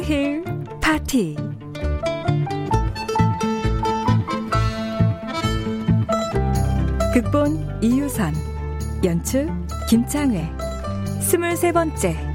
힐 0.00 0.44
파티. 0.80 1.36
극본 7.14 7.78
이유선 7.82 8.32
연출 9.04 9.48
김창회. 9.88 10.48
스물세 11.20 11.72
번째 11.72 12.27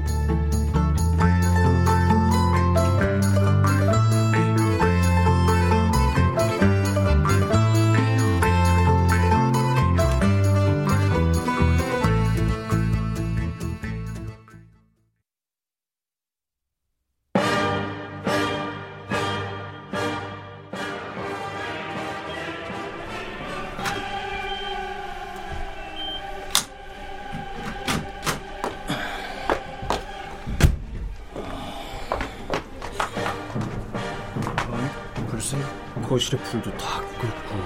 거실에 36.14 36.38
불도 36.44 36.70
다 36.76 37.00
끄고. 37.00 37.58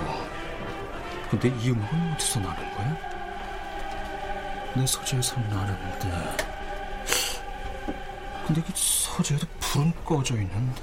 근데 1.31 1.48
이 1.48 1.70
음악은 1.70 2.14
어디서 2.14 2.41
나는 2.41 2.75
거야? 2.75 2.97
내 4.75 4.86
서재에서 4.86 5.38
나는데. 5.38 6.36
근데 8.47 8.62
이 8.62 8.72
서재에도 8.75 9.47
불은 9.60 9.92
꺼져 10.03 10.34
있는데 10.36 10.81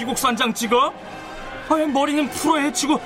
뭐야 0.00 0.10
귀국산장 0.10 0.54
찍어? 0.54 0.92
아니 1.68 1.86
머리는 1.86 2.28
프로 2.30 2.60
해치고 2.60 3.00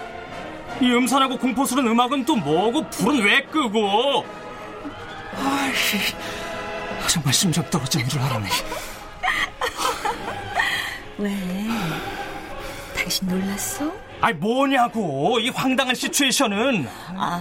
이 0.81 0.91
음산하고 0.93 1.37
공포스러운 1.38 1.88
음악은 1.88 2.25
또 2.25 2.37
뭐고 2.37 2.88
불은 2.91 3.22
왜 3.22 3.43
끄고 3.43 4.25
아이 5.37 5.72
정말 7.09 7.33
심장 7.33 7.69
떨어지는 7.71 8.09
줄 8.09 8.21
알았네 8.21 8.49
왜? 11.19 11.37
당신 12.97 13.28
놀랐어? 13.28 13.93
아이 14.21 14.33
뭐냐고 14.33 15.38
이 15.38 15.50
황당한 15.50 15.94
시츄에이션은 15.94 16.88
아, 17.16 17.41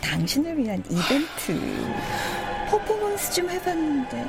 당신을 0.00 0.58
위한 0.58 0.82
이벤트 0.88 1.92
퍼포먼스 2.70 3.32
좀 3.32 3.50
해봤는데 3.50 4.26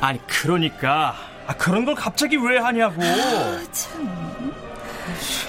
아니 0.00 0.26
그러니까 0.26 1.33
아, 1.46 1.54
그런 1.56 1.84
걸 1.84 1.94
갑자기 1.94 2.36
왜 2.36 2.58
하냐고. 2.58 3.02
아, 3.02 3.62
참. 3.72 4.52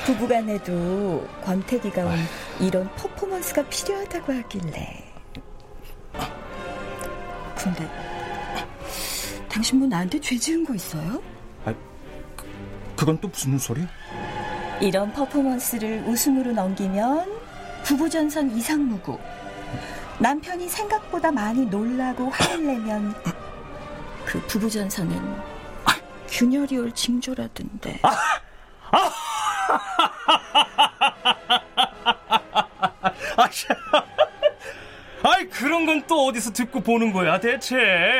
부부간에도 0.06 1.28
권태기가 1.44 2.06
온 2.06 2.16
이런 2.59 2.89
퍼포먼스가 2.95 3.63
필요하다고 3.63 4.34
하길래. 4.34 5.03
근데 7.57 7.89
당신 9.50 9.79
뭐 9.79 9.88
나한테 9.88 10.19
죄 10.19 10.38
지은 10.38 10.63
거 10.66 10.75
있어요? 10.75 11.22
그건 12.95 13.19
또 13.19 13.28
무슨 13.28 13.57
소리야? 13.57 13.88
이런 14.79 15.11
퍼포먼스를 15.11 16.03
웃음으로 16.05 16.51
넘기면 16.51 17.25
부부전선 17.84 18.51
이상무구. 18.51 19.17
남편이 20.19 20.69
생각보다 20.69 21.31
많이 21.31 21.66
놀라고 21.66 22.29
화를 22.29 22.66
내면 22.66 23.13
그 24.25 24.39
부부전선은 24.47 25.54
균열이 26.30 26.78
올 26.78 26.91
징조라던데. 26.94 28.00
아이 35.24 35.46
그런 35.50 35.85
건 35.85 35.96
또 36.08 36.28
어디서 36.28 36.52
듣고 36.53 36.81
보는 36.81 37.12
거야 37.12 37.40
대체? 37.40 37.75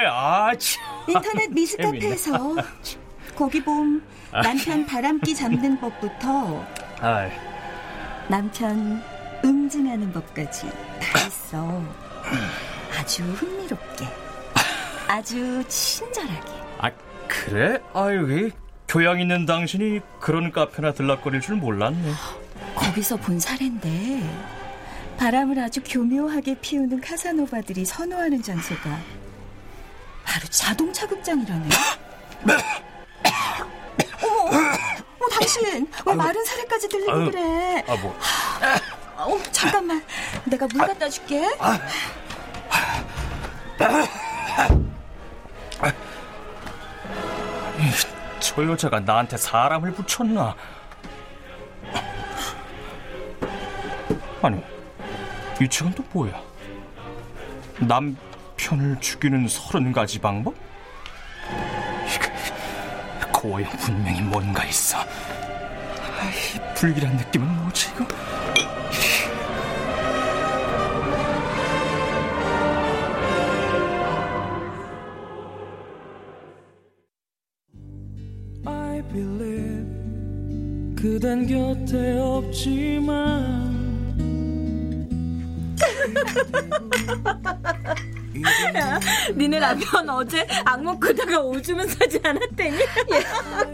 아 0.10 0.52
참. 0.58 0.84
인터넷 1.08 1.52
미스 1.52 1.78
카페에서 1.78 2.56
거기 3.36 3.62
봄 3.64 4.02
남편 4.32 4.86
바람기 4.86 5.36
잡는 5.36 5.80
법부터 5.80 6.66
아이, 7.02 7.30
남편 8.28 9.04
응징하는 9.44 10.12
법까지 10.14 10.68
다 11.00 11.20
있어. 11.28 11.84
아주 12.98 13.24
흥미롭게 13.24 14.08
아주 15.08 15.64
친절하게. 15.68 16.52
아 16.80 16.90
그래? 17.46 17.80
아유 17.94 18.48
이 18.48 18.52
교양 18.88 19.20
있는 19.20 19.46
당신이 19.46 20.02
그런 20.20 20.52
카페나 20.52 20.94
들락거릴 20.94 21.42
줄 21.42 21.56
몰랐네 21.56 22.12
거기서 22.76 23.18
본 23.18 23.40
사례인데 23.40 24.22
바람을 25.18 25.60
아주 25.60 25.82
교묘하게 25.84 26.56
피우는 26.60 27.02
카사노바들이 27.02 27.86
선호하는 27.86 28.42
장소가 28.44 29.00
바로 30.26 30.46
자동차 30.50 31.08
극장이라네. 31.08 31.70
어머, 34.24 34.58
어, 34.58 35.30
당신 35.32 35.88
왜 36.06 36.14
마른 36.16 36.44
사례까지 36.44 36.90
들리고 36.90 37.12
아유, 37.12 37.32
그래? 37.32 37.84
아 37.88 37.96
뭐. 37.96 38.18
어, 39.18 39.40
잠깐만, 39.52 40.04
내가 40.46 40.68
물 40.74 40.86
갖다 40.86 41.08
줄게. 41.08 41.48
저 48.56 48.66
여자가 48.66 49.02
나한테 49.02 49.38
사람을 49.38 49.92
붙였나? 49.92 50.56
아니, 54.42 54.64
이 55.62 55.68
책은 55.68 55.94
또 55.94 56.04
뭐야? 56.14 56.42
남편 57.80 58.36
남편을 58.56 59.00
죽이는 59.00 59.48
서른 59.48 59.92
가지 59.92 60.20
방법? 60.20 60.56
이거 62.08 63.32
고어에 63.32 63.66
분명히 63.78 64.22
뭔가 64.22 64.64
있어. 64.66 64.98
아이, 65.00 66.74
불길한 66.76 67.18
느낌은 67.18 67.64
뭐지 67.64 67.92
이거? 67.92 68.08
그댄 81.06 81.46
곁에 81.46 82.18
없지만 82.18 83.76
니네 89.36 89.60
남편 89.60 90.10
어제 90.10 90.48
악몽 90.66 91.00
꾸다가 91.00 91.40
오줌은 91.40 91.88
싸지 91.88 92.20
않았대니? 92.24 92.78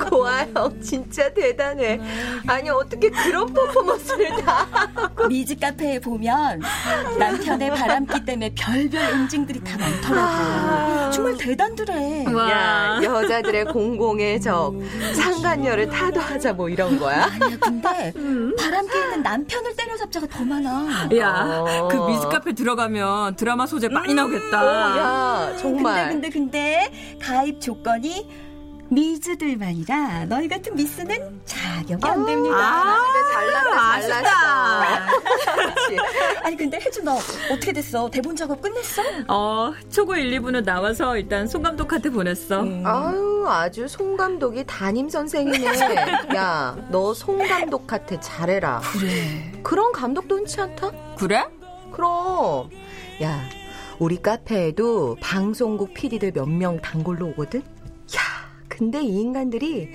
고아형 0.09 0.81
진짜 0.81 1.31
대단해. 1.33 1.99
아니 2.47 2.69
어떻게 2.69 3.09
그런 3.09 3.51
퍼포먼스를 3.53 4.29
다 4.43 4.67
미즈 5.27 5.57
카페에 5.57 5.99
보면 5.99 6.61
남편의 7.17 7.71
바람기 7.71 8.25
때문에 8.25 8.53
별별 8.55 9.01
응징들이 9.13 9.61
다 9.63 9.77
많더라고. 9.77 11.11
정말 11.11 11.37
대단들해. 11.37 12.25
야 12.25 12.99
여자들의 13.03 13.65
공공의 13.65 14.41
적 14.41 14.73
상간녀를 15.13 15.89
타도하자 15.89 16.53
뭐 16.53 16.69
이런 16.69 16.99
거야? 16.99 17.23
아니야 17.25 17.57
근데 17.59 18.13
바람기 18.57 18.97
있는 18.97 19.23
남편을 19.23 19.75
때려잡자가 19.75 20.27
더 20.27 20.43
많아. 20.43 21.09
야, 21.17 21.63
어. 21.67 21.87
그 21.89 21.97
미즈카페 22.07 22.53
들어가면 22.53 23.35
드라마 23.35 23.65
소재 23.65 23.87
많이 23.89 24.13
나오겠다. 24.13 24.60
어, 24.61 24.97
야 24.97 25.55
정말. 25.57 26.09
근데 26.09 26.29
근데 26.29 26.89
근데 26.89 27.17
가입 27.21 27.59
조건이 27.61 28.27
미즈들만이라 28.89 30.25
너희 30.25 30.49
같은 30.49 30.75
미스는 30.75 31.41
자격이 31.45 32.05
안 32.05 32.25
됩니다. 32.25 32.57
아, 32.57 32.97
잘났다, 33.33 34.01
잘났어. 34.01 35.55
그렇지. 35.55 35.97
아니 36.43 36.57
근데 36.57 36.77
혜주 36.77 37.01
너 37.01 37.17
어떻게 37.49 37.71
됐어? 37.71 38.09
대본 38.09 38.35
작업 38.35 38.61
끝냈어? 38.61 39.01
어, 39.29 39.73
초고 39.89 40.15
1, 40.15 40.39
2부는 40.41 40.65
나와서 40.65 41.15
일단 41.17 41.47
송 41.47 41.63
감독한테 41.63 42.09
보냈어. 42.09 42.65
아유, 42.83 43.45
아주 43.47 43.87
송 43.87 44.17
감독이 44.17 44.65
담임 44.65 45.07
선생이네. 45.09 45.65
야, 46.35 46.75
너 46.89 47.13
송 47.13 47.37
감독한테 47.47 48.19
잘해라. 48.19 48.81
그래. 48.91 49.53
그런 49.63 49.93
감독도 49.93 50.35
흔치 50.35 50.59
않다? 50.59 50.91
그래? 51.17 51.45
그럼. 51.93 52.69
야, 53.23 53.39
우리 54.01 54.19
카페에도 54.19 55.15
방송국 55.21 55.94
PD들 55.94 56.31
몇 56.33 56.48
명 56.50 56.81
단골로 56.81 57.27
오거든? 57.27 57.59
야, 57.59 58.19
근데 58.68 59.00
이 59.00 59.21
인간들이 59.21 59.92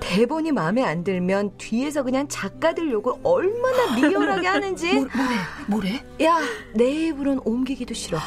대본이 0.00 0.52
마음에 0.52 0.82
안 0.82 1.04
들면 1.04 1.58
뒤에서 1.58 2.02
그냥 2.02 2.26
작가들 2.28 2.90
욕을 2.90 3.12
얼마나 3.22 3.96
리얼하게 3.96 4.46
하는지. 4.48 4.94
뭐, 4.94 5.06
뭐래? 5.14 5.36
뭐래? 5.68 6.04
야, 6.24 6.40
내 6.74 6.90
입으론 7.08 7.40
옮기기도 7.44 7.92
싫어. 7.92 8.18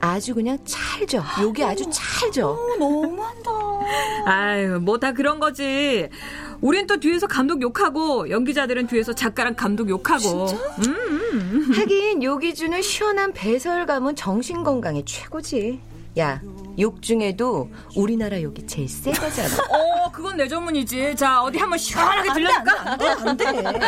아주 0.00 0.34
그냥 0.34 0.58
찰져. 0.66 1.24
욕이 1.40 1.64
아주 1.64 1.84
찰져. 1.90 2.50
어, 2.50 2.76
너무한다. 2.78 3.50
아유, 4.26 4.78
뭐 4.80 4.98
다 4.98 5.12
그런 5.12 5.40
거지. 5.40 6.10
우린 6.60 6.86
또 6.86 6.98
뒤에서 6.98 7.26
감독 7.26 7.60
욕하고 7.62 8.28
연기자들은 8.30 8.86
뒤에서 8.86 9.12
작가랑 9.14 9.54
감독 9.54 9.88
욕하고. 9.88 10.46
음, 10.86 11.72
하긴 11.74 12.22
욕이 12.22 12.54
주는 12.54 12.80
시원한 12.82 13.32
배설감은 13.32 14.16
정신 14.16 14.62
건강에 14.62 15.04
최고지. 15.04 15.80
야, 16.18 16.40
욕 16.78 17.02
중에도 17.02 17.70
우리나라 17.96 18.40
욕이 18.40 18.66
제일 18.66 18.88
세 18.88 19.10
거잖아. 19.10 19.48
어, 19.68 20.10
그건 20.12 20.36
내 20.36 20.46
전문이지. 20.46 21.16
자, 21.16 21.42
어디 21.42 21.58
한번 21.58 21.78
시원하게 21.78 22.32
들려줄까? 22.32 22.90
안 22.92 23.36
돼, 23.36 23.46
안 23.46 23.62
돼. 23.78 23.80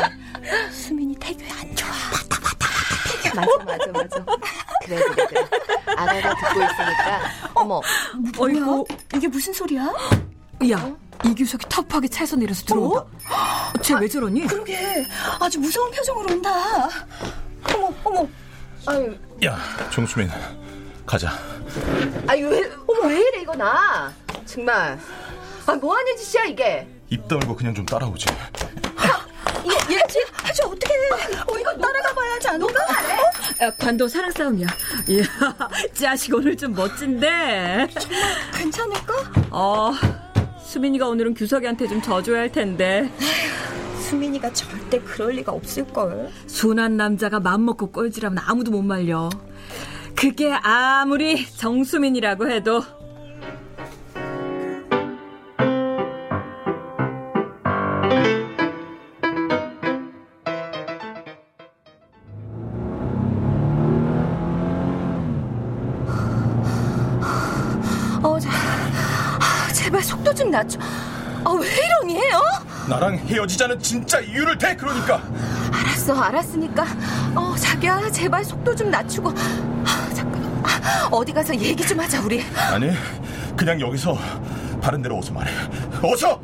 수민이 0.71 1.15
태교에 1.21 1.49
안 1.51 1.77
좋아. 1.77 1.89
맞아, 3.37 3.65
맞아, 3.65 3.93
맞아. 3.93 4.25
그래, 4.85 4.97
그래, 5.15 5.27
그래. 5.27 5.47
아가가 5.95 6.35
듣고 6.35 6.63
있으니까. 6.63 7.21
어머, 7.55 7.81
어이구, 8.39 8.85
이게 9.15 9.29
무슨 9.29 9.53
소리야? 9.53 9.93
야, 10.71 10.97
이규석이 11.31 11.67
터프하게 11.69 12.09
차에서 12.09 12.37
내려서 12.37 12.65
들어온다. 12.65 13.05
쟤왜 13.83 14.09
저러니? 14.09 14.47
그러게 14.47 15.07
아주 15.41 15.59
무서운 15.59 15.91
표정으로 15.91 16.35
온다. 16.35 16.89
어머, 17.75 17.93
어머. 18.05 18.29
아유, 18.87 19.15
야, 19.45 19.59
정수민, 19.91 20.31
가자. 21.05 21.33
아유, 22.29 22.49
왜, 22.49 22.71
어머, 22.87 23.09
왜 23.09 23.19
이래, 23.21 23.41
이거 23.43 23.55
나. 23.55 24.13
정말. 24.45 24.99
아, 25.67 25.75
뭐 25.75 25.97
하는 25.97 26.17
짓이야, 26.17 26.45
이게. 26.45 26.89
입 27.11 27.27
다물고 27.27 27.57
그냥 27.57 27.75
좀 27.75 27.85
따라오지. 27.85 28.27
얘, 28.29 29.95
얘, 29.97 30.01
쟤, 30.09 30.21
아주 30.45 30.63
어떻게 30.67 30.95
어, 30.95 31.59
이거 31.59 31.73
따라가 31.77 32.15
봐야지 32.15 32.49
않을까? 32.49 32.81
야, 33.63 33.71
관도 33.77 34.07
사랑 34.07 34.31
싸움이야. 34.31 34.67
이야, 35.09 35.25
자식 35.93 36.33
오늘 36.35 36.57
좀 36.57 36.73
멋진데. 36.73 37.89
괜찮을까? 38.55 39.15
어, 39.51 39.93
수민이가 40.77 41.09
오늘은 41.09 41.33
규석이한테 41.33 41.89
좀 41.89 42.03
져줘야 42.03 42.41
할 42.41 42.53
텐데. 42.53 43.11
수민이가 43.99 44.53
절대 44.53 45.01
그럴 45.01 45.31
리가 45.31 45.51
없을걸. 45.51 46.29
순한 46.47 46.99
남자가 46.99 47.41
맘먹고 47.41 47.91
꼴찌라면 47.91 48.45
아무도 48.47 48.71
못 48.73 48.83
말려. 48.83 49.31
그게 50.15 50.53
아무리 50.53 51.47
정수민이라고 51.47 52.51
해도. 52.51 52.83
나랑 73.47 73.49
헤어지자는 73.49 73.79
진짜 73.81 74.19
이유를 74.21 74.59
대, 74.59 74.75
그러니까. 74.77 75.23
알았어, 75.73 76.15
알았으니까. 76.21 76.85
어, 77.35 77.55
자기야, 77.57 78.11
제발 78.11 78.45
속도 78.45 78.75
좀 78.75 78.91
낮추고. 78.91 79.31
아, 79.31 80.15
잠깐. 80.15 80.43
아, 80.65 81.09
어디 81.11 81.33
가서 81.33 81.55
얘기 81.55 81.87
좀 81.87 82.01
하자, 82.01 82.21
우리. 82.23 82.45
아니, 82.71 82.91
그냥 83.57 83.81
여기서 83.81 84.19
바른 84.83 85.01
대로 85.01 85.19
어서 85.19 85.33
말해. 85.33 85.51
어서! 86.03 86.41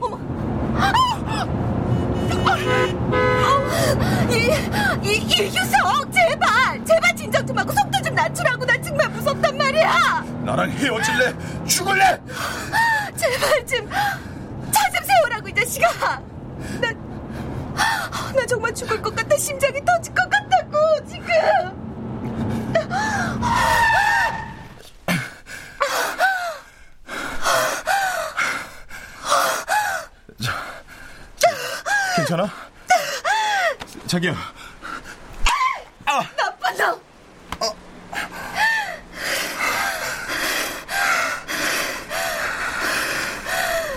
이, 4.31 5.09
이, 5.09 5.15
이규석, 5.17 6.13
제발! 6.13 6.85
제발 6.85 7.17
진정 7.17 7.47
좀 7.47 7.59
하고 7.59 7.73
속도 7.73 8.03
좀 8.03 8.15
낮추라고. 8.15 8.65
나 8.65 8.81
정말 8.81 9.09
무섭단 9.11 9.59
말이야. 9.59 10.25
나랑 10.45 10.71
헤어질래? 10.71 11.35
죽을래? 11.67 12.21
제발 13.17 13.67
좀, 13.67 13.91
차좀 14.71 15.05
세우라고, 15.05 15.49
이 15.49 15.55
자식아. 15.55 16.21
나, 16.81 16.92
나 18.35 18.47
정말 18.47 18.75
죽을 18.75 19.01
것 19.01 19.15
같아. 19.15 19.37
심장이 19.37 19.83
터질 19.85 20.15
것 20.15 20.29
같다고, 20.29 21.07
지금. 21.07 21.27
괜찮아? 32.17 32.49
자기야. 34.07 34.35
나쁜 36.37 36.77
놈. 36.77 37.01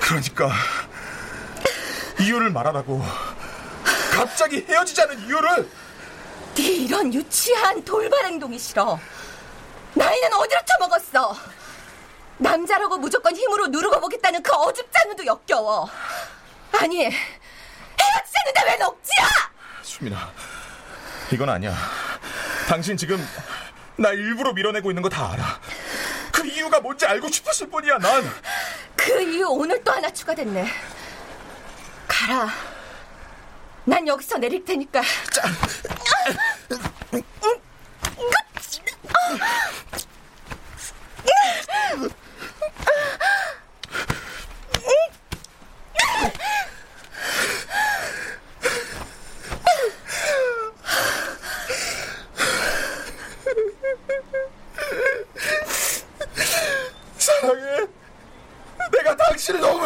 그러니까 0.01 0.51
이유를 2.20 2.51
말하라고. 2.51 3.03
갑자기 4.20 4.66
헤어지자는 4.68 5.20
이유를. 5.28 5.70
네 6.56 6.64
이런 6.64 7.14
유치한 7.14 7.84
돌발 7.84 8.26
행동이 8.26 8.58
싫어. 8.58 8.98
나이는 9.94 10.34
어디로 10.34 10.62
처먹었어? 10.66 11.36
남자라고 12.38 12.98
무조건 12.98 13.36
힘으로 13.36 13.68
누르고 13.68 14.00
보겠다는 14.00 14.42
그 14.42 14.54
어줍잖은도 14.54 15.26
역겨워. 15.26 15.90
아니, 16.80 17.04
헤어지자는데 17.06 18.64
왜 18.66 18.76
녹지야? 18.78 19.26
수민아, 19.82 20.32
이건 21.32 21.50
아니야. 21.50 21.74
당신 22.68 22.98
지금 22.98 23.26
나 23.98 24.10
일부러 24.12 24.52
밀어내고 24.54 24.92
있는 24.92 25.02
거 25.02 25.10
다 25.10 25.32
알아. 25.32 25.60
그 26.32 26.46
이유가 26.46 26.80
뭔지 26.82 27.06
알고 27.06 27.30
싶었을 27.30 27.70
뿐이야, 27.70 27.98
난. 28.00 28.30
그 28.96 29.22
이유 29.22 29.48
오늘 29.48 29.82
또 29.84 29.92
하나 29.94 30.10
추가됐네. 30.12 30.68
가라. 32.08 32.50
난 33.86 34.08
여기서 34.08 34.38
내릴 34.39 34.65
테니까. 34.65 35.01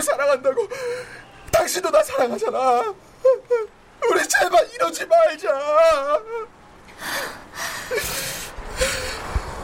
사랑한다고. 0.02 0.68
당신도 1.52 1.90
나 1.92 2.04
사랑하잖아. 2.04 2.94
우리 4.10 4.28
제발 4.28 4.68
이러지 4.74 5.06
말자. 5.06 6.22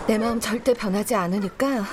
내 0.07 0.17
마음 0.17 0.34
절대 0.45 0.75
변하지 0.75 1.15
않으니까 1.15 1.83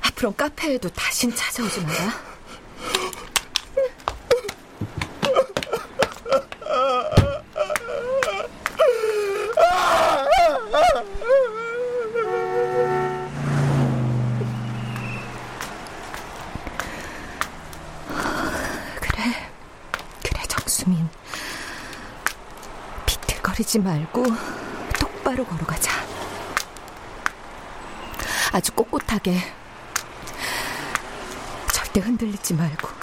앞으로 0.00 0.32
카페에도 0.32 0.88
다신 0.88 1.34
찾아오지 1.36 1.82
마라. 1.82 2.14
그래, 19.02 19.50
그래 20.22 20.42
정수민. 20.48 21.06
비틀거리지 23.04 23.78
말고 23.80 24.24
똑바로 24.98 25.44
걸어가자. 25.44 26.05
아주 28.56 28.72
꼿꼿하게. 28.72 29.36
절대 31.70 32.00
흔들리지 32.00 32.54
말고. 32.54 32.95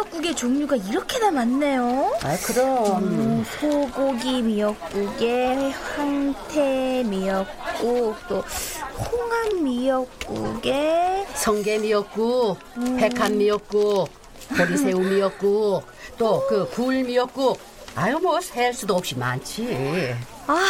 미역국의 0.00 0.34
종류가 0.34 0.76
이렇게나 0.76 1.30
많네요. 1.30 2.16
아, 2.22 2.36
그럼. 2.44 3.02
음, 3.02 3.44
소고기 3.60 4.40
미역국에 4.42 5.70
황태 5.94 7.02
미역국, 7.06 8.16
또 8.28 8.42
홍합 8.98 9.54
미역국에 9.62 11.26
성게 11.34 11.78
미역국, 11.78 12.58
백한 12.98 13.36
미역국, 13.38 14.08
보리새우 14.56 15.00
미역국, 15.00 15.84
또 16.16 16.46
그 16.48 16.66
굴 16.70 17.04
미역국. 17.04 17.58
아유, 17.94 18.18
뭐, 18.18 18.40
셀 18.40 18.72
수도 18.72 18.94
없이 18.94 19.16
많지. 19.18 20.14
아, 20.46 20.66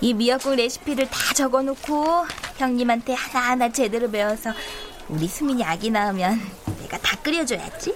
이 0.00 0.12
미역국 0.12 0.56
레시피를 0.56 1.08
다 1.08 1.34
적어놓고 1.34 2.26
형님한테 2.56 3.14
하나하나 3.14 3.70
제대로 3.70 4.10
배워서 4.10 4.50
우리 5.08 5.28
수민이 5.28 5.62
아기 5.64 5.90
낳으면 5.90 6.40
내가 6.82 6.98
다 6.98 7.16
끓여줘야지. 7.22 7.94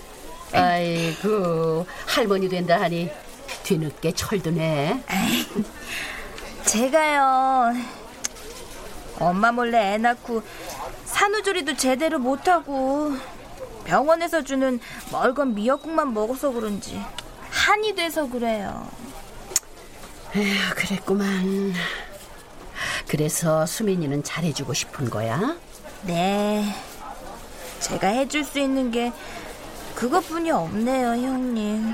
아이고, 0.52 1.86
할머니 2.06 2.48
된다 2.48 2.80
하니 2.80 3.10
뒤늦게 3.62 4.12
철드네. 4.12 5.02
제가요 6.64 7.74
엄마 9.18 9.52
몰래 9.52 9.94
애 9.94 9.98
낳고 9.98 10.42
산후조리도 11.04 11.76
제대로 11.76 12.18
못하고 12.18 13.12
병원에서 13.84 14.42
주는 14.42 14.78
멀건 15.10 15.54
미역국만 15.54 16.12
먹어서 16.12 16.50
그런지 16.50 17.00
한이 17.50 17.94
돼서 17.94 18.28
그래요. 18.28 18.86
에휴, 20.36 20.74
그랬구만. 20.74 21.72
그래서 23.06 23.64
수민이는 23.64 24.22
잘해주고 24.22 24.74
싶은 24.74 25.08
거야? 25.08 25.56
네. 26.02 26.64
제가 27.80 28.08
해줄 28.08 28.44
수 28.44 28.58
있는 28.58 28.90
게 28.90 29.12
그것뿐이 29.98 30.48
없네요, 30.52 31.08
형님. 31.08 31.92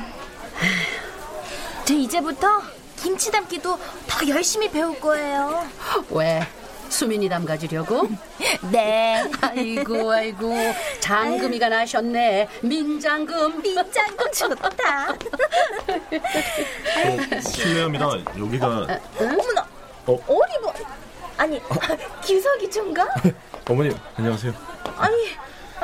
저 1.87 1.95
이제부터 1.95 2.61
김치 2.97 3.31
담기도 3.31 3.79
더 4.07 4.29
열심히 4.29 4.71
배울 4.71 5.01
거예요. 5.01 5.67
왜? 6.11 6.47
수민이 6.91 7.31
담가주려고? 7.31 8.07
네. 8.71 9.25
아이고, 9.41 10.13
아이고. 10.13 10.53
장금이가 11.01 11.71
나셨네. 11.71 12.47
민장금. 12.61 13.63
민장금 13.63 14.31
좋다. 14.33 15.09
어, 15.09 15.17
실례합니다. 17.41 18.07
여기가 18.39 18.67
어머나. 19.19 19.67
어? 20.07 20.13
어리 20.13 20.59
뭐. 20.61 20.75
아니, 21.39 21.59
기석이 22.23 22.71
총가? 22.71 23.09
어머님 23.67 23.97
안녕하세요. 24.17 24.53
아니, 24.99 25.17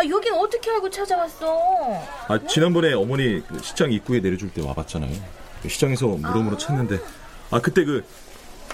아, 0.00 0.08
여긴 0.08 0.32
어떻게 0.32 0.70
알고 0.70 0.88
찾아왔어? 0.88 2.02
아 2.28 2.38
지난번에 2.48 2.94
어머니 2.94 3.46
그 3.46 3.60
시장 3.62 3.92
입구에 3.92 4.20
내려줄 4.20 4.50
때 4.50 4.62
와봤잖아요. 4.62 5.12
그 5.62 5.68
시장에서 5.68 6.06
물어물어 6.06 6.56
찾는데 6.56 6.98
아 7.50 7.60
그때 7.60 7.84
그 7.84 8.02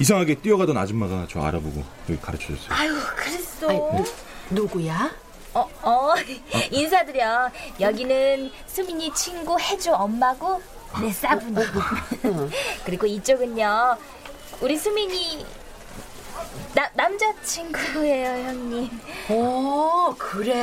이상하게 0.00 0.36
뛰어가던 0.36 0.76
아줌마가 0.76 1.26
저 1.28 1.40
알아보고 1.40 1.82
여기 2.10 2.20
가르쳐 2.20 2.54
줬어요. 2.54 2.68
아유, 2.70 2.92
그랬어. 3.16 3.68
아이, 3.68 3.76
누, 3.76 4.04
누구야? 4.50 5.10
어, 5.54 5.68
어, 5.82 6.14
인사드려. 6.70 7.50
여기는 7.80 8.52
수민이 8.66 9.12
친구 9.14 9.58
해주 9.58 9.92
엄마고 9.92 10.62
내 11.00 11.10
싸분이. 11.10 11.56
그리고 12.84 13.06
이쪽은요, 13.06 13.96
우리 14.60 14.76
수민이 14.76 15.44
나, 16.76 16.90
남자친구예요, 16.94 18.48
형님. 18.48 18.90
오, 19.30 20.14
그래? 20.18 20.54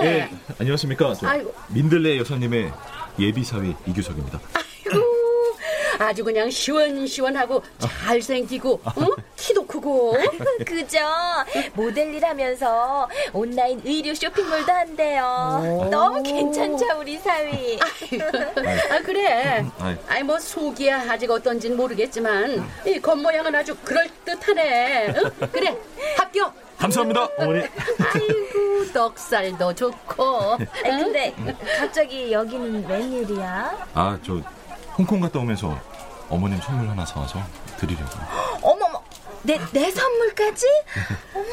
네, 0.00 0.30
안녕하십니까. 0.58 1.12
저 1.12 1.28
아이고. 1.28 1.54
민들레 1.68 2.16
여사님의 2.16 2.72
예비사위 3.18 3.74
이규석입니다. 3.86 4.40
아이고, 4.54 4.69
아주 6.00 6.24
그냥 6.24 6.48
시원시원하고 6.50 7.62
잘생기고, 7.78 8.80
응? 8.98 9.06
키도 9.36 9.66
크고. 9.66 10.16
그죠? 10.64 10.98
모델 11.74 12.12
일 12.14 12.24
하면서 12.24 13.06
온라인 13.34 13.80
의류 13.84 14.14
쇼핑몰도 14.14 14.72
한대요. 14.72 15.88
너무 15.90 16.22
괜찮죠, 16.22 16.86
우리 16.98 17.18
사위? 17.18 17.78
아, 18.90 18.98
그래. 19.04 19.64
아이. 20.08 20.22
뭐, 20.22 20.38
속이야 20.38 21.04
아직 21.10 21.30
어떤진 21.30 21.76
모르겠지만, 21.76 22.66
이 22.86 22.98
겉모양은 22.98 23.54
아주 23.54 23.76
그럴듯하네. 23.76 25.14
응? 25.16 25.48
그래, 25.52 25.76
합격. 26.16 26.54
감사합니다, 26.78 27.28
어머니. 27.36 27.60
아이고, 27.60 28.92
떡살도 28.94 29.74
좋고. 29.74 30.52
아니, 30.82 31.04
근데 31.04 31.34
갑자기 31.78 32.32
여기는 32.32 32.88
웬일이야? 32.88 33.88
아 33.94 34.18
저 34.24 34.40
홍콩 34.96 35.20
갔다 35.20 35.38
오면서 35.38 35.78
어머님 36.30 36.60
선물 36.60 36.88
하나 36.88 37.04
사와서 37.04 37.42
드리려고. 37.78 38.10
어머머, 38.62 39.02
내, 39.42 39.58
내 39.72 39.90
선물까지? 39.90 40.64
어머나. 41.34 41.50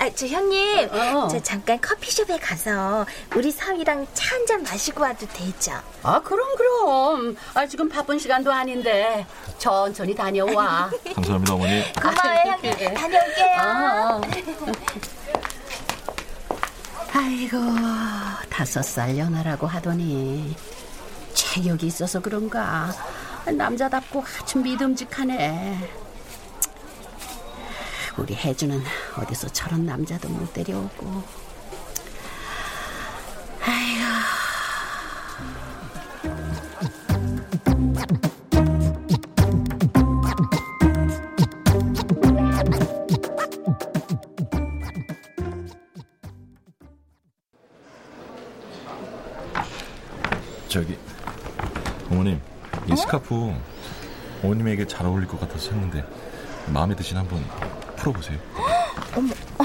아, 0.00 0.10
저 0.14 0.26
형님, 0.26 0.88
어. 0.92 1.28
저 1.28 1.40
잠깐 1.42 1.80
커피숍에 1.80 2.38
가서 2.38 3.06
우리 3.34 3.50
사위랑 3.50 4.06
차 4.12 4.34
한 4.34 4.46
잔 4.46 4.62
마시고 4.62 5.02
와도 5.02 5.26
되죠? 5.28 5.72
아, 6.02 6.20
그럼, 6.20 6.46
그럼. 6.56 7.36
아, 7.54 7.66
지금 7.66 7.88
바쁜 7.88 8.18
시간도 8.18 8.52
아닌데, 8.52 9.24
천천히 9.58 10.14
다녀와. 10.14 10.90
감사합니다, 11.14 11.54
어머니. 11.54 11.92
고마워요, 11.94 12.56
형님. 12.62 12.94
다녀올게요. 12.94 13.56
어. 13.62 14.20
아이고, 17.14 17.56
다섯 18.50 18.82
살 18.82 19.16
연하라고 19.16 19.66
하더니, 19.66 20.54
체력이 21.32 21.86
있어서 21.86 22.20
그런가. 22.20 22.92
남자답고 23.52 24.22
아주 24.22 24.58
믿음직하네. 24.58 25.78
우리 28.16 28.34
혜주는 28.34 28.80
어디서 29.18 29.48
저런 29.48 29.84
남자도 29.84 30.28
못 30.28 30.52
데려오고. 30.52 31.43
스카프 53.04 53.54
어머님에게 54.42 54.86
잘 54.86 55.04
어울릴 55.06 55.28
것 55.28 55.38
같아서 55.38 55.70
샀는데 55.70 56.04
마음에 56.68 56.96
드신 56.96 57.18
한번 57.18 57.44
풀어보세요. 57.96 58.38
어머, 59.14 59.32
어, 59.58 59.64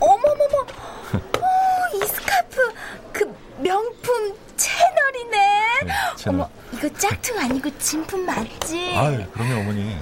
어머머머, 0.00 0.66
오, 1.14 1.96
이 1.96 2.06
스카프 2.06 2.72
그 3.12 3.24
명품 3.58 4.36
채널이네. 4.56 5.38
네, 5.84 5.92
채널. 6.16 6.40
어머, 6.42 6.50
이거 6.72 6.88
짝퉁 6.96 7.36
아니고 7.38 7.76
진품 7.78 8.24
맞지? 8.24 8.78
예, 8.92 8.96
아유, 8.96 9.24
그러면 9.32 9.58
어머니. 9.58 9.96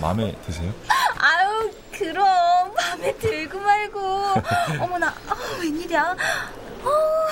마음에 0.00 0.36
드세요? 0.46 0.72
아유, 1.18 1.70
그럼 1.92 2.24
마음에 2.76 3.12
들고 3.16 3.58
말고. 3.58 4.00
어머나, 4.80 5.08
아, 5.28 5.34
웬일이야? 5.60 6.14
어, 6.84 7.25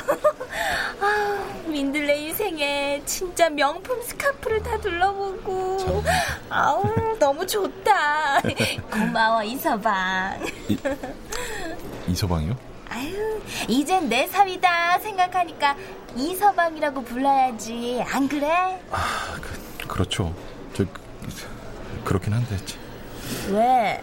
민들레 2.05 2.19
인생에 2.19 3.03
진짜 3.07 3.49
명품 3.49 4.01
스카프를 4.03 4.63
다 4.63 4.79
둘러보고. 4.79 6.03
아우, 6.51 6.85
너무 7.19 7.47
좋다. 7.47 8.41
고마워, 8.93 9.43
이서방. 9.43 10.45
이, 10.69 10.77
이서방이요? 12.09 12.57
아유, 12.91 13.41
이젠 13.69 14.09
내 14.09 14.27
사위다 14.29 14.99
생각하니까 14.99 15.77
이서방이라고 16.15 17.03
불러야지. 17.05 18.05
안 18.07 18.29
그래? 18.29 18.79
아, 18.91 19.37
그, 19.41 19.89
그렇죠. 19.89 20.35
저 20.75 20.85
그렇긴 22.05 22.35
한데. 22.35 22.57
왜? 23.51 24.03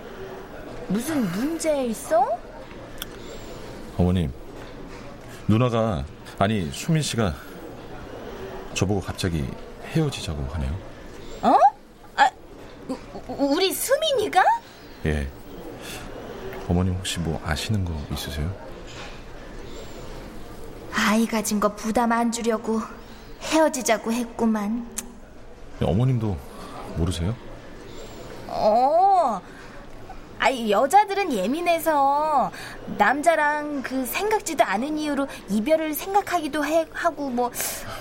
무슨 0.87 1.31
문제 1.31 1.85
있어? 1.85 2.27
어머님, 3.97 4.33
누나가 5.47 6.03
아니 6.39 6.69
수민 6.71 7.03
씨가 7.03 7.50
저보고 8.73 9.01
갑자기 9.01 9.45
헤어지자고 9.93 10.43
하네요. 10.53 10.77
어? 11.41 11.57
아, 12.15 12.29
우, 12.87 12.95
우리 13.27 13.71
수민이가? 13.73 14.43
예. 15.05 15.27
어머님 16.67 16.93
혹시 16.95 17.19
뭐 17.19 17.41
아시는 17.45 17.83
거 17.83 17.93
있으세요? 18.13 18.53
아이 20.93 21.25
가진 21.25 21.59
거 21.59 21.75
부담 21.75 22.11
안 22.11 22.31
주려고 22.31 22.81
헤어지자고 23.41 24.13
했구만. 24.13 24.87
어머님도 25.81 26.37
모르세요? 26.95 27.35
어. 28.47 29.41
아이 30.43 30.71
여자들은 30.71 31.31
예민해서 31.33 32.51
남자랑 32.97 33.83
그 33.83 34.07
생각지도 34.07 34.63
않은 34.63 34.97
이유로 34.97 35.27
이별을 35.49 35.93
생각하기도 35.93 36.65
해, 36.65 36.87
하고 36.91 37.29
뭐 37.29 37.51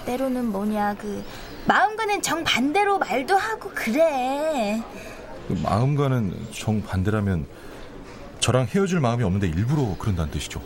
때로는 0.07 0.47
뭐냐 0.47 0.95
그 0.95 1.23
마음과는 1.67 2.23
정 2.23 2.43
반대로 2.43 2.99
말도 2.99 3.37
하고 3.37 3.71
그래. 3.75 4.83
그 5.49 5.53
마음과는 5.63 6.49
정 6.51 6.83
반대라면 6.83 7.47
저랑 8.41 8.69
헤어질 8.71 9.01
마음이 9.01 9.23
없는데 9.23 9.47
일부러 9.47 9.95
그런다는 9.99 10.31
뜻이죠. 10.31 10.63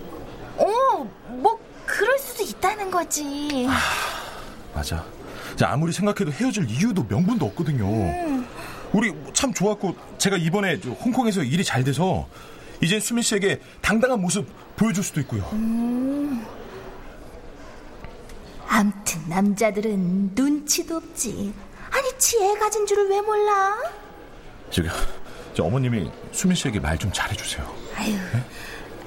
어, 0.57 1.11
뭐 1.27 1.59
그럴 1.87 2.17
수도 2.21 2.45
있다는 2.45 2.89
거지. 2.89 3.67
아, 3.69 3.81
맞아. 4.77 5.05
아무리 5.65 5.93
생각해도 5.93 6.31
헤어질 6.31 6.71
이유도 6.71 7.05
명분도 7.09 7.45
없거든요. 7.47 7.85
음. 7.85 8.47
우리 8.93 9.13
참 9.33 9.53
좋았고 9.53 9.97
제가 10.25 10.39
이번에 10.39 10.77
홍콩에서 11.05 11.43
일이 11.43 11.63
잘 11.63 11.85
돼서 11.85 12.27
이제 12.81 12.99
수민 12.99 13.21
씨에게 13.23 13.61
당당한 13.83 14.19
모습 14.23 14.49
보여줄 14.75 15.05
수도 15.05 15.21
있고요. 15.21 15.43
음. 15.53 16.43
암튼 18.67 19.21
남자들은 19.29 20.31
눈치도 20.35 20.97
없지. 20.97 21.53
아니 21.91 22.19
지혜 22.19 22.55
가진 22.59 22.87
줄을 22.87 23.11
왜 23.11 23.21
몰라? 23.21 23.77
저기 24.71 24.89
저 25.53 25.65
어머님이 25.65 26.11
수민 26.33 26.57
씨에게 26.57 26.81
말 26.81 26.97
좀 26.97 27.13
잘해주세요. 27.13 27.71
아유, 27.97 28.17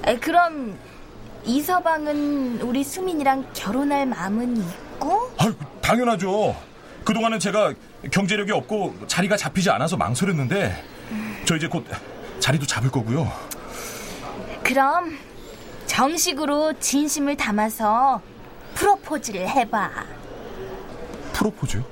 네? 0.04 0.16
그럼 0.20 0.78
이 1.44 1.60
서방은 1.60 2.60
우리 2.62 2.84
수민이랑 2.84 3.44
결혼할 3.54 4.06
마음은 4.06 4.56
있고? 4.56 5.32
아유, 5.38 5.52
당연하죠. 5.80 6.54
그동안은 7.02 7.40
제가 7.40 7.74
경제력이 8.12 8.52
없고 8.52 8.94
자리가 9.08 9.36
잡히지 9.36 9.68
않아서 9.70 9.96
망설였는데 9.96 10.97
저 11.48 11.56
이제 11.56 11.66
곧 11.66 11.82
자리도 12.40 12.66
잡을 12.66 12.90
거고요. 12.90 13.26
그럼 14.62 15.16
정식으로 15.86 16.74
진심을 16.78 17.38
담아서 17.38 18.20
프로포즈를 18.74 19.48
해봐. 19.48 19.90
프로포즈요? 21.32 21.82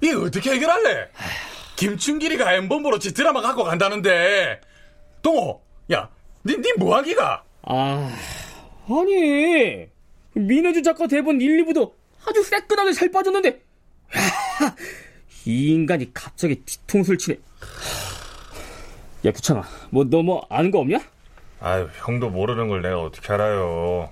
이 0.00 0.10
어떻게 0.12 0.52
해결할래? 0.52 1.10
김춘길이가 1.76 2.54
엠범으로 2.54 2.98
지 2.98 3.12
드라마 3.14 3.40
갖고 3.42 3.64
간다는데 3.64 4.60
동호 5.22 5.60
야 5.92 6.08
니, 6.44 6.56
니 6.56 6.72
뭐하기가? 6.78 7.44
아 7.62 8.16
아니 8.88 9.86
민혜주 10.34 10.82
작가 10.82 11.06
대본 11.06 11.40
1, 11.40 11.64
2부도 11.64 11.92
아주 12.26 12.42
새끈하게 12.42 12.92
살 12.92 13.10
빠졌는데 13.10 13.62
이 15.46 15.72
인간이 15.72 16.12
갑자기 16.12 16.62
뒤통수를 16.64 17.18
치네 17.18 17.38
야 19.26 19.32
구창아 19.32 19.62
뭐너뭐 19.90 20.46
아는 20.48 20.70
거 20.70 20.80
없냐? 20.80 21.00
아유 21.60 21.88
형도 21.94 22.30
모르는 22.30 22.68
걸 22.68 22.82
내가 22.82 23.00
어떻게 23.00 23.32
알아요 23.32 24.10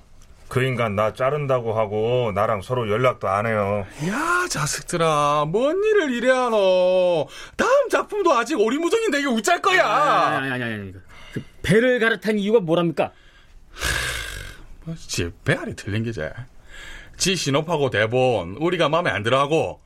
그 0.54 0.62
인간 0.62 0.94
나 0.94 1.12
자른다고 1.12 1.76
하고 1.76 2.30
나랑 2.32 2.62
서로 2.62 2.88
연락도 2.88 3.26
안 3.26 3.44
해요. 3.44 3.84
야 4.06 4.46
자식들아 4.48 5.46
뭔 5.48 5.82
일을 5.82 6.12
이래 6.12 6.30
하노 6.30 7.26
다음 7.56 7.88
작품도 7.90 8.32
아직 8.32 8.60
오리무정인데 8.60 9.18
이게 9.18 9.28
어쩔 9.28 9.60
거야. 9.60 9.84
아니 9.84 10.52
아니 10.52 10.62
아니, 10.62 10.74
아니. 10.74 10.92
그 11.32 11.42
배를 11.64 11.98
갈아탄 11.98 12.38
이유가 12.38 12.60
뭐랍니까? 12.60 13.10
지 14.96 15.32
배알이 15.44 15.74
틀린 15.74 16.04
게지. 16.04 16.20
지 17.16 17.34
신업하고 17.34 17.90
대본 17.90 18.58
우리가 18.60 18.88
마음에 18.88 19.10
안 19.10 19.24
들어하고 19.24 19.80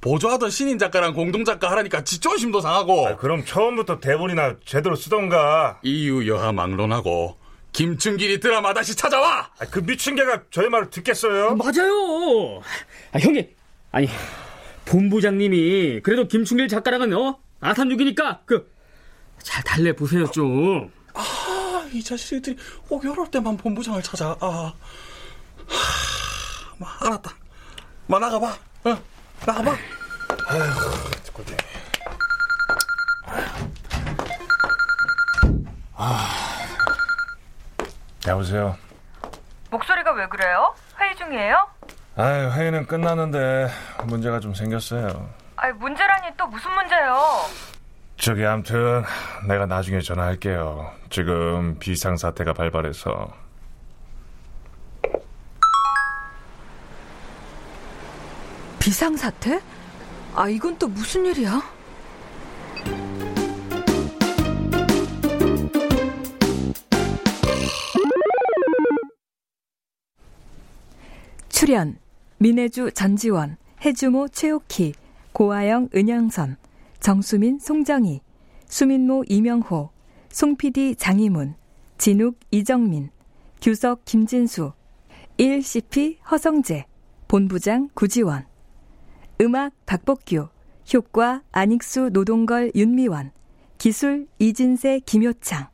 보조하던 0.00 0.50
신인 0.50 0.80
작가랑 0.80 1.14
공동 1.14 1.44
작가 1.44 1.70
하라니까 1.70 2.02
지 2.02 2.18
존심도 2.18 2.60
상하고. 2.60 3.06
아, 3.06 3.16
그럼 3.18 3.44
처음부터 3.44 4.00
대본이나 4.00 4.56
제대로 4.64 4.96
쓰던가? 4.96 5.78
이유 5.84 6.26
여하 6.26 6.50
막론하고 6.50 7.38
김춘길이 7.78 8.40
드라마 8.40 8.74
다시 8.74 8.96
찾아와 8.96 9.50
아, 9.58 9.64
그 9.70 9.80
미친 9.80 10.16
개가 10.16 10.42
저희 10.50 10.68
말을 10.68 10.90
듣겠어요? 10.90 11.54
맞아요 11.54 12.60
아, 13.12 13.18
형님 13.18 13.48
아니 13.92 14.08
본부장님이 14.84 16.00
그래도 16.02 16.26
김충길 16.26 16.66
작가랑은 16.68 17.12
어 17.14 17.38
아산육이니까 17.60 18.42
그 18.46 18.78
잘 19.42 19.62
달래보세요 19.62 20.30
좀 20.30 20.90
아, 21.14 21.88
이 21.92 22.02
자식들이 22.02 22.56
꼭 22.88 23.04
이럴 23.04 23.30
때만 23.30 23.56
본부장을 23.56 24.02
찾아. 24.02 24.36
아, 24.40 24.72
하, 25.66 26.74
마, 26.78 26.86
알았다. 27.00 27.34
마, 28.06 28.18
나가봐. 28.20 28.46
어, 28.84 29.02
나가봐. 29.46 29.70
아휴, 30.46 31.22
듣고대. 31.24 31.56
여보세요. 38.38 38.76
목소리가 39.70 40.12
왜 40.12 40.26
그래요? 40.28 40.72
회의 41.00 41.16
중이에요? 41.16 41.66
아유, 42.16 42.50
회의는 42.52 42.86
끝났는데 42.86 43.68
문제가 44.04 44.38
좀 44.40 44.54
생겼어요. 44.54 45.28
아니, 45.56 45.72
문제라니 45.74 46.28
또 46.36 46.46
무슨 46.46 46.72
문제요? 46.72 47.16
저기 48.16 48.44
아무튼 48.46 49.02
내가 49.46 49.66
나중에 49.66 50.00
전화할게요. 50.00 50.92
지금 51.10 51.78
비상 51.78 52.16
사태가 52.16 52.52
발발해서. 52.52 53.28
비상 58.78 59.16
사태? 59.16 59.60
아, 60.34 60.48
이건 60.48 60.78
또 60.78 60.86
무슨 60.86 61.26
일이야? 61.26 61.60
출연 71.58 71.98
민혜주 72.36 72.92
전지원, 72.92 73.56
해주모 73.84 74.28
최옥희, 74.28 74.92
고아영 75.32 75.88
은영선, 75.92 76.56
정수민 77.00 77.58
송정희, 77.58 78.20
수민모 78.68 79.24
이명호, 79.26 79.90
송PD 80.30 80.94
장희문, 80.94 81.56
진욱 81.98 82.38
이정민, 82.52 83.10
규석 83.60 84.04
김진수, 84.04 84.70
1CP 85.40 86.18
허성재, 86.30 86.86
본부장 87.26 87.88
구지원, 87.92 88.46
음악 89.40 89.72
박복규, 89.84 90.50
효과 90.94 91.42
안익수 91.50 92.10
노동걸 92.12 92.70
윤미원, 92.76 93.32
기술 93.78 94.28
이진세 94.38 95.00
김효창. 95.00 95.66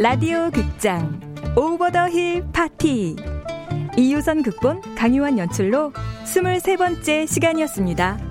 라디오 0.00 0.48
극장 0.52 1.20
오버 1.56 1.90
더 1.90 2.08
힐 2.08 2.44
파티 2.52 3.16
이유선 3.96 4.44
극본 4.44 4.94
강유한 4.94 5.38
연출로 5.38 5.92
23번째 6.24 7.26
시간이었습니다. 7.26 8.27